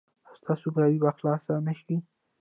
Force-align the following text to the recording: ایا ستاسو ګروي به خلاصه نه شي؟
ایا 0.27 0.37
ستاسو 0.39 0.67
ګروي 0.75 0.97
به 1.03 1.09
خلاصه 1.17 1.53
نه 1.65 1.73
شي؟ 1.79 1.95